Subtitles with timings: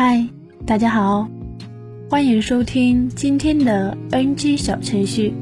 [0.00, 0.24] 嗨，
[0.64, 1.28] 大家好，
[2.08, 5.34] 欢迎收听今天的 NG 小程序，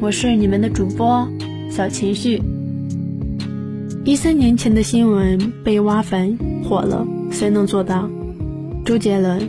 [0.00, 1.28] 我是你们的主播
[1.70, 2.42] 小情绪。
[4.04, 8.10] 一三年前的新闻被挖坟火了，谁能做到？
[8.84, 9.48] 周杰伦。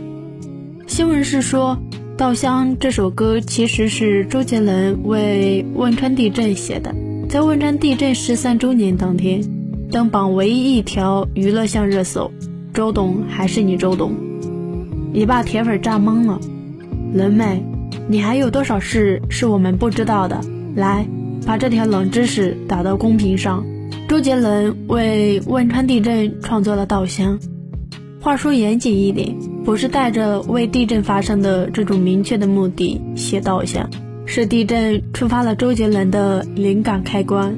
[0.86, 1.76] 新闻是说，
[2.16, 6.94] 《稻香》这首歌其实是周杰伦为汶川地震写的，
[7.28, 9.42] 在汶川地震十三周年当天，
[9.90, 12.30] 登榜唯一一条娱乐向热搜。
[12.80, 14.14] 周董还是你周董，
[15.12, 16.40] 也把铁粉炸懵了。
[17.12, 17.62] 伦美，
[18.08, 20.40] 你还有多少事是我们不知道的？
[20.74, 21.06] 来，
[21.44, 23.62] 把这条冷知识打到公屏上。
[24.08, 27.38] 周杰伦为汶川地震创作了《稻香》。
[28.18, 33.90] 话说严谨一点，不是带着为地震发生的这种明确的目的写《稻香》，
[34.24, 37.54] 是地震触发了周杰伦的灵感开关。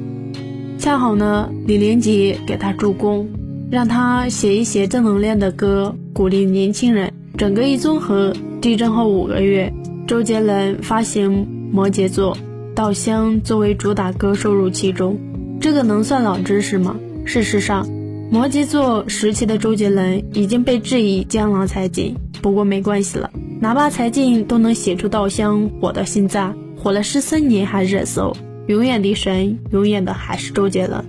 [0.79, 3.29] 恰好呢，李连杰给他助攻。
[3.73, 7.11] 让他写一写正能量的歌，鼓励年轻人。
[7.39, 9.73] 整个一综合，地震后五个月，
[10.07, 12.37] 周杰伦发行《摩羯座》
[12.75, 15.19] 《稻香》作为主打歌收入其中。
[15.59, 16.97] 这个能算老知识吗？
[17.25, 17.89] 事实上，
[18.31, 22.15] 摩羯座时期的周杰伦已经被质疑江郎才尽。
[22.43, 28.37] 不过没关系了，哪怕才尽都能写出《稻香》，火到现在，火了十三年还热搜。
[28.67, 31.03] 永远的神，永远的还是周杰伦。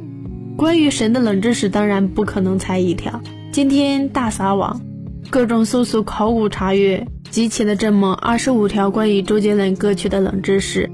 [0.56, 3.22] 关于神的冷知识，当然不可能才一条。
[3.52, 4.82] 今天大撒网，
[5.30, 10.90] 各种搜索、考古查阅，集齐了这么二十五条关于周杰伦歌曲的冷知识。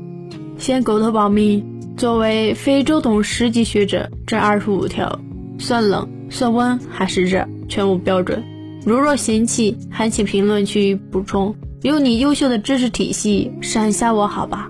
[0.58, 1.66] 先狗头保命，
[1.98, 5.20] 作为非周董十级学者，这二十五条
[5.58, 8.44] 算冷、算温还是热，全无标准。
[8.86, 14.70] 如若嫌弃，还请评论区补充，用你优秀的知识体系闪下我好吧。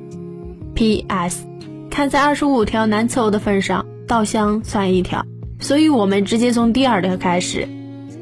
[0.73, 1.45] P.S.
[1.92, 3.86] 看在二十五条难凑的份上。
[4.09, 5.23] 稻香算一条，
[5.59, 7.67] 所以我们直接从第二条开始。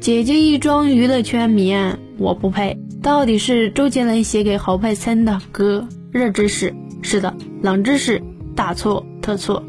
[0.00, 2.78] 姐姐一桩娱乐圈谜案，我不配。
[3.02, 5.88] 到底是周杰伦写给侯佩岑的歌？
[6.12, 8.22] 热知识，是的，冷知识，
[8.54, 9.64] 大错特错。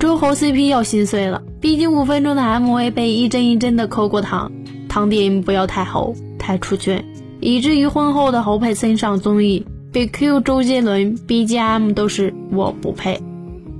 [0.00, 4.50] 周侯 CP 要心碎了，毕竟五分钟的 MV 被一帧一帧的抠过糖，
[4.88, 7.04] 糖点不要太厚太出圈，
[7.38, 13.20] 以至于婚后的侯佩岑上综艺被 Q 周杰伦 BGM 都是我不配。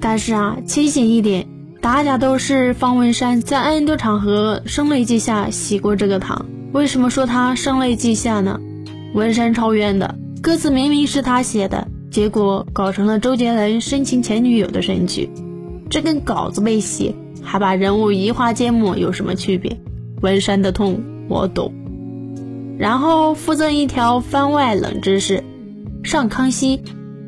[0.05, 1.47] 但是啊，清醒一点，
[1.81, 6.45] 大家都是方文山在 N 多场合声泪俱下洗过这个糖。
[6.73, 8.61] 为什么说他声泪俱下呢？
[9.15, 15.31] 文山超冤的，歌词明明是他写的，结果搞成了周杰伦深情前女友的神曲，
[15.89, 19.75] 这跟稿子被洗还把人物移花接木有什么区别？
[20.21, 21.73] 文山的痛我懂。
[22.77, 25.43] 然后附赠一条番外冷知识：
[26.03, 26.83] 上康熙，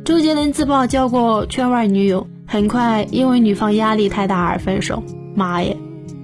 [0.04, 2.26] 周杰伦自曝交过圈外女友。
[2.46, 5.02] 很快，因为女方压力太大而分手。
[5.34, 5.76] 妈耶，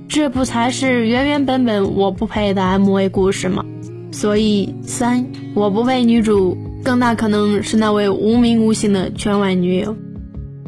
[0.08, 3.64] 这不才是原原本本我不配的 MV 故事吗？
[4.12, 9.96] 所以三，我不配女主，更大可能是那位无名无姓的圈外女友。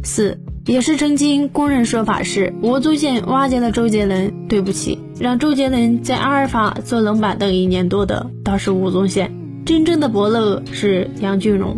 [0.02, 4.46] 四，也是曾经公认说法是吴宗宪挖掘了周杰伦。
[4.48, 9.32] 对不起，让周杰伦在阿尔法坐冷板凳一年多的倒是吴宗宪，
[9.64, 11.76] 真正的伯乐是杨俊荣，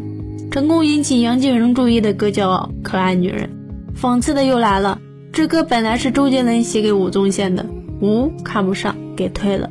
[0.50, 3.48] 成功引起杨俊荣注意的歌叫《可爱女人》。
[3.98, 4.98] 讽刺的又来了，
[5.32, 7.64] 这歌本来是周杰伦写给吴宗宪的，
[8.00, 9.70] 吴看不上，给退了。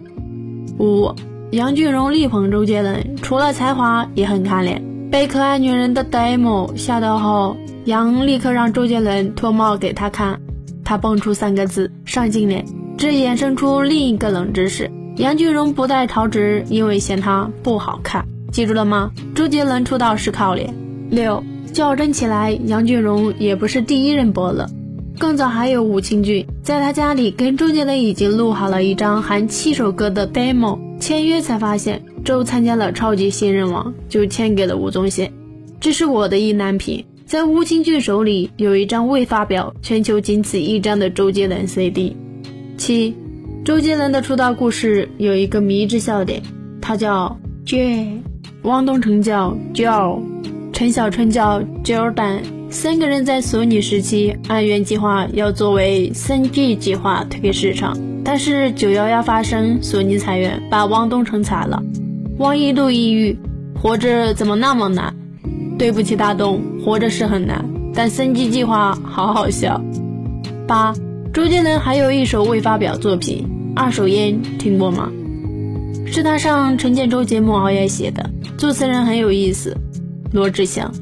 [0.79, 1.13] 五，
[1.51, 4.83] 杨俊荣力捧周杰伦，除了才华也很看脸。
[5.11, 7.55] 被可爱女人的 demo 吓到后，
[7.85, 10.41] 杨立刻让周杰伦脱帽给他看，
[10.83, 12.65] 他蹦出三个字：上镜脸。
[12.97, 18.25] 这衍生出另一个冷知识：杨俊荣不戴陶植，因为嫌他不好看。
[18.51, 19.11] 记住了吗？
[19.35, 20.73] 周杰伦出道是靠脸。
[21.11, 21.43] 六。
[21.75, 24.65] 较真起来，杨俊荣也不是第一任伯乐，
[25.19, 35.29] 更早还有吴清俊，在他家里跟周杰伦已经录好了一张含七首歌的 demo，签约才发现周参加了超级新人王，就签给了吴宗宪。
[35.81, 42.15] 这是我的意难平，在吴清俊手里有一张未发表、全球仅此一张的周杰伦 CD。
[42.77, 43.13] 七，
[43.66, 46.41] 周杰伦的出道故事有一个迷之笑点，
[46.81, 48.21] 他叫 J，
[48.61, 50.21] 汪东城叫 Joe。
[50.75, 61.81] 陈小春叫 Jordan，三个人在索尼时期按原计划要作为三 G 计划推给市场，但是九幺幺发生，索尼裁员，把汪东城裁了。
[62.39, 63.39] 汪一度抑郁，
[63.81, 65.16] 活着怎么那么难？
[65.79, 67.63] 对不起大东，活着是很难，
[67.93, 69.81] 但三 G 计划好好笑。
[70.67, 70.93] 八，
[71.31, 73.47] 周杰伦还有一首未发表作品
[73.81, 75.09] 《二手烟》，听过吗？
[76.05, 79.78] 是他上陈建州节目熬夜写的，作词人很有意思。
[80.35, 80.93] 罗志祥，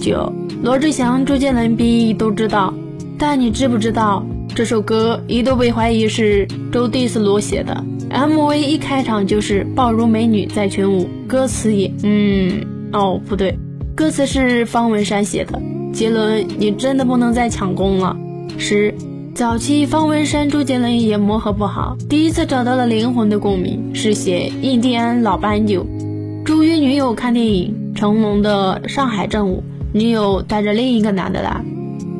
[0.00, 0.32] 九
[0.62, 2.72] 罗志祥、周杰伦 B 都知道，
[3.18, 7.84] 但你知不知道这首歌一度被怀疑是周迪斯罗写的。
[8.10, 11.92] MV 一开场就是抱如美女在群舞，歌词也……
[12.02, 12.64] 嗯，
[12.94, 13.58] 哦，不对，
[13.94, 15.60] 歌词是方文山写的。
[15.92, 18.16] 杰伦，你真的不能再抢功了。
[18.56, 18.94] 十，
[19.34, 25.84] 早期方文山、周杰伦也磨合不好，第一次找到了灵魂的共鸣是写《印第安老斑鸠》。
[26.46, 31.64] 周约女友看电影，成龙的《上海正午》，女友带着另一个男的来，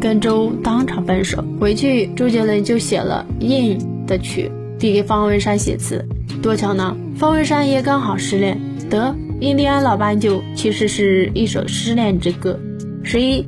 [0.00, 1.44] 跟周当场分手。
[1.60, 6.04] 回去，周杰伦就写了《印》的曲，递给方文山写词。
[6.42, 9.08] 多巧呢，方文山也刚好失恋，得
[9.40, 12.58] 《印第安老斑鸠》其实是一首失恋之歌。
[13.02, 13.46] 十一。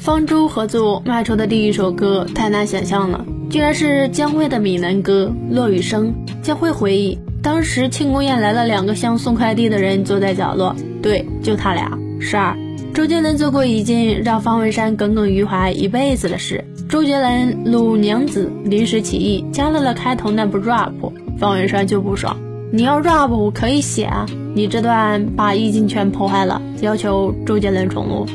[0.00, 6.14] 方舟合作卖出的第一首歌太难想象了，居然是江蕙的闽南歌《落雨声》。
[6.40, 11.98] 江蕙回忆，当时庆功宴来了两个像送快递的人，坐在角落，对，就他俩。
[12.20, 12.56] 十二，
[12.92, 16.64] 周杰伦做过一件让方文山耿耿于怀一辈子的事。
[16.88, 20.92] 周杰伦录《娘子》临时起意加了了开头那部 rap，
[21.38, 22.36] 方文山就不爽，
[22.72, 28.26] 你要 rap 我可以写啊，你这段把意境全破坏了，要求周杰伦重录。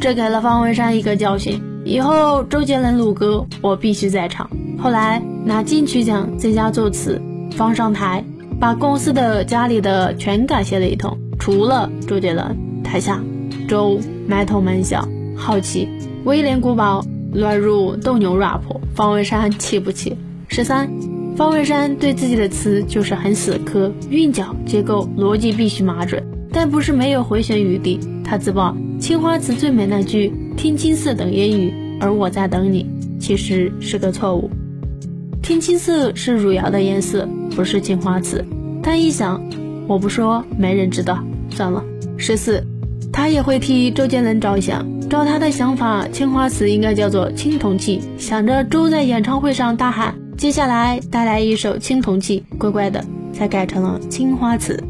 [0.00, 4.50] 这给了方文山一个教训，以后周杰伦录歌，我必须在场。
[4.78, 7.20] 后来拿金曲奖最佳作词，
[7.56, 8.24] 方上台，
[8.60, 12.56] 把公司的、家里的全感谢了一通，除了周杰伦。
[12.84, 13.20] 台下，
[13.66, 13.98] 周
[14.28, 15.88] 埋头闷笑，好奇
[16.22, 18.60] 威廉古堡乱入斗牛 rap，
[18.94, 20.16] 方文山气不气？
[20.46, 20.88] 十三，
[21.34, 26.22] 方文山对自己的词就是很死磕，韵脚、结构、逻辑必须码准，
[26.52, 27.98] 但不是没有回旋余地。
[28.22, 28.76] 他自曝。
[29.00, 32.86] 青花瓷最美那句“天青色等烟雨，而我在等你”，
[33.18, 34.48] 其实是个错误。
[35.42, 38.44] 天青色是汝窑的颜色，不是青花瓷。
[38.80, 39.42] 但一想，
[39.88, 41.18] 我不说没人知道，
[41.52, 41.84] 算了。
[42.16, 42.64] 十四，
[43.12, 48.00] 他也会替周杰伦着想，照他的想法，青花瓷应该叫做青铜器。
[48.18, 54.82] 想着周在演唱会上大喊“接下来带来一首青铜器”，乖乖的才改成了青花瓷。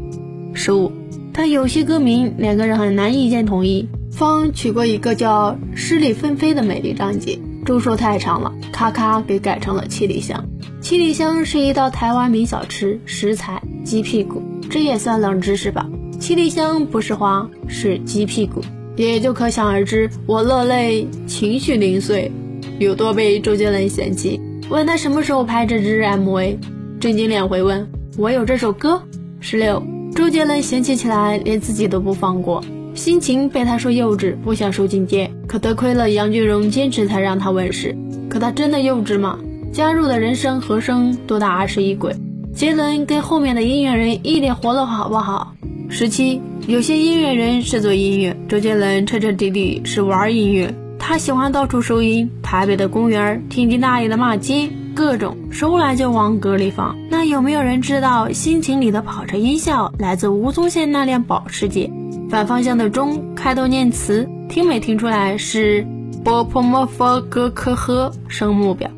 [0.53, 0.91] 十五，
[1.33, 3.87] 他有些歌名两个人很难意见统一。
[4.11, 10.45] 方取过一个叫“十里纷飞”的美丽章节，周说太长了，咔咔给改成了“七里香”。
[10.79, 14.39] 七里香是一道台湾名小吃，食材鸡屁股，
[14.69, 15.89] 这也算冷知识吧？
[16.23, 18.61] 七里香不是花，是鸡屁股，
[18.95, 22.31] 也就可想而知，我落泪，情绪零碎，
[22.79, 24.39] 有多被周杰伦嫌弃。
[24.69, 26.55] 问他什么时候拍这支 MV，
[26.97, 27.85] 郑经脸回问
[28.17, 29.03] ：“我有这首歌。”
[29.41, 29.83] 十六，
[30.15, 32.63] 周杰伦嫌弃起来，连自己都不放过。
[32.93, 37.93] 心情被他说幼稚，不想受境界，可得亏了杨俊荣坚持才让他问世。
[38.29, 39.37] 可他真的幼稚吗？
[39.73, 42.15] 加入的人声和声多达二十一轨，
[42.55, 45.53] 杰伦跟后面的音乐人一点活路好不好？
[45.89, 50.73] 十七，有些音乐人是做音乐，周杰伦彻彻底底是玩音乐。
[50.97, 56.95] 他喜欢到处收音，台北的公园，听听大爷的骂街，各种收来就往歌里放。
[57.09, 61.91] 那有没有人知道心情里的跑车音效来自吴宗宪那辆保时捷？
[62.29, 65.85] 反方向的钟开头念词，听没听出来是
[66.23, 68.89] 波破莫佛格科呵声目表？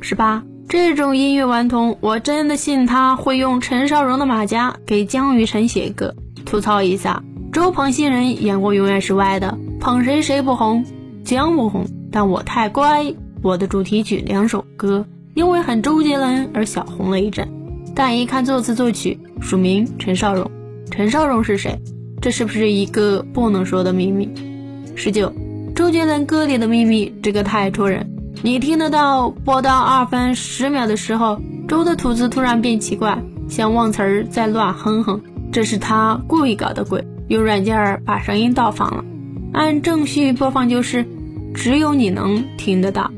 [0.00, 6.14] 十八，这种音乐顽童，我真的信他会用陈少荣的马甲给江雨晨写歌。
[6.46, 7.22] 吐槽一下，
[7.52, 10.84] 周捧新人眼光永远是歪的，捧谁谁不红，
[11.24, 13.12] 姜不红，但我太乖，
[13.42, 15.04] 我的主题曲两首歌
[15.34, 17.48] 因为很周杰伦而小红了一阵，
[17.96, 20.48] 但一看作词作曲，署名陈少荣，
[20.88, 21.78] 陈少荣是谁？
[22.22, 24.30] 这是不是一个不能说的秘密？
[24.94, 25.32] 十九，
[25.74, 28.08] 周杰伦歌里的秘密，这个太戳人。
[28.42, 35.20] 你听得到播到二分十秒的时候，周的吐字突然变奇怪，像忘词儿在乱哼哼，
[35.52, 39.04] 这是他故意搞的鬼，用软件把声音倒放了。
[39.52, 41.06] 按正序播放就是，
[41.54, 43.10] 只有你能听得到。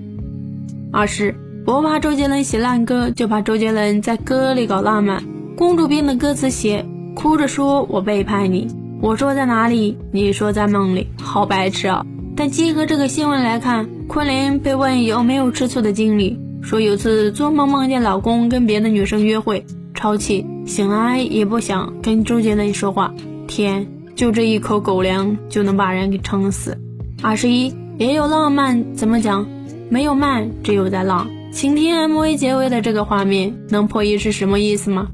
[0.93, 1.35] 二是
[1.67, 5.23] 不怕周杰伦写烂歌，就怕周杰伦在歌里搞浪漫。
[5.57, 8.69] 公主病的歌词写，哭着说我背叛你。
[9.01, 9.99] 我说在哪里？
[10.13, 12.07] 你说在梦里，好白痴啊！
[12.37, 23.15] 但结合这个新闻来看，昆凌被问有没有吃醋的经历，说有次做梦梦见老公跟别的女生约会，超气，醒来也不想跟周杰伦说话。
[23.47, 26.79] 天，就这一口狗粮就能把人给撑死。
[27.23, 29.47] 二十一也有浪漫，怎么讲？
[29.89, 31.27] 没有慢，只有在浪。
[31.51, 35.09] 请听 MV 结尾的这个画面，能破译是什么意思吗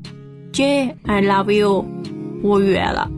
[0.52, 1.86] ？J，I love you，
[2.42, 3.08] 我约了。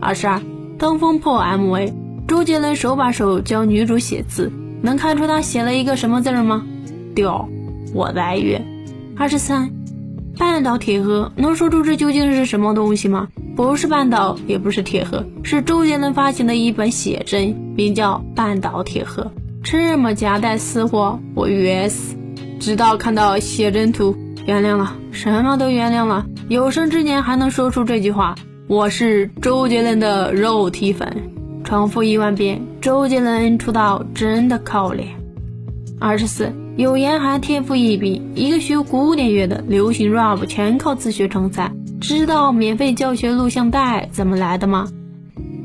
[0.00, 0.42] 二十二，
[0.78, 1.92] 登峰破 MV，
[2.26, 4.50] 周杰伦手把手教女主写字，
[4.82, 6.66] 能看出他写了一个什么字吗？
[7.14, 7.48] 屌，
[7.94, 8.60] 我在约。
[9.16, 9.70] 二十三，
[10.38, 13.28] 半岛铁盒，能说出这究竟是什么东西吗？
[13.54, 19.22] 不是半岛，也不是铁盒，是周杰伦发行的一本写真，名叫《半岛铁盒》。
[19.62, 22.16] 这么夹带私货，我约死。
[22.60, 24.14] 直到看到写真图，
[24.46, 26.26] 原谅了，什么都原谅了。
[26.48, 28.34] 有生之年还能说出这句话，
[28.68, 31.30] 我是周杰伦的肉体粉。
[31.64, 35.08] 重复一万遍，周杰伦出道真的靠脸。
[35.98, 41.72] 二十四，有严寒天赋异禀，一个学古典乐的，流行 rap 全靠自学成才。
[42.00, 44.88] 知道免费教学录像带怎么来的吗？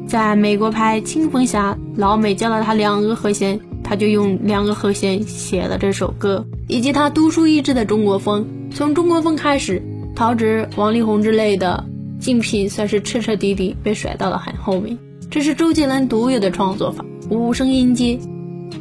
[0.08, 6.46] 在美国拍《青蜂侠》，老美教了他两个和弦，他就用两个和弦写了这首歌。
[6.68, 9.84] 以及他独树一帜的中国风，从中国风开始，
[10.16, 11.84] 陶喆、王力宏之类的
[12.20, 14.98] 竞品算是彻彻底底被甩到了很后面。
[15.30, 18.18] 这是周杰伦独有的创作法——五声音阶。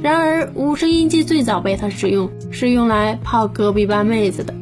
[0.02, 4.54] 然而，五声音记最早被他使用是用来泡隔壁班妹子的。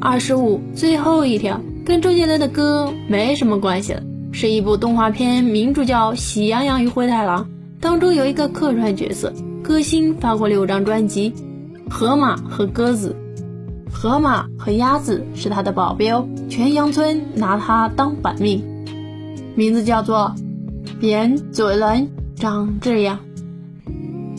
[0.00, 4.02] 二十五，最后一条跟周杰伦的歌没什么关系了，
[4.32, 7.44] 是一部动画片，名著叫《喜羊羊与灰太狼》，
[7.80, 11.34] 当中有一个客串角色，歌星发过六张专辑，
[11.90, 13.14] 河马和鸽子，
[13.92, 18.62] 河马和鸭子是他的保镖，全羊村拿他当板命，
[19.54, 20.34] 名字叫做
[21.00, 23.18] 扁嘴人，长这样。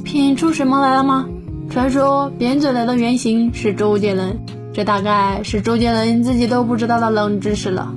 [0.07, 1.27] 品出什么来了吗？
[1.69, 4.39] 传说扁嘴人的原型是周杰伦，
[4.73, 7.93] 这大概是周杰伦自己都不知道的冷知识了。